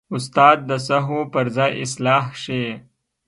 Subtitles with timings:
[0.15, 2.71] استاد د سهوو پر ځای اصلاح ښيي.